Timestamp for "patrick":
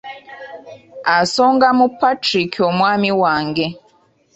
1.99-2.51